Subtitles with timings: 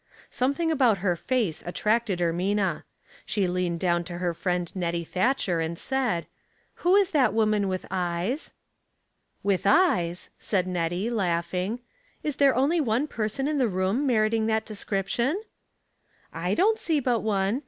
[0.31, 2.85] Something about her face attracted Ermina.
[3.23, 6.25] She leaned down to her friend Nettie Thatcher and said,
[6.81, 8.51] —"Who is that woman with eyes?""
[9.43, 11.81] With eyes I" said Nettie, laughing."
[12.23, 15.39] Is 278 Household Puzzles, there only one person in the room nS'iriting that description?"
[16.35, 17.59] "Z don't see but one.